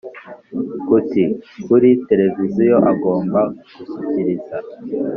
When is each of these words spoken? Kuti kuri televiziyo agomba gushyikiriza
Kuti 0.87 1.23
kuri 1.65 1.89
televiziyo 2.07 2.75
agomba 2.91 3.39
gushyikiriza 3.87 4.57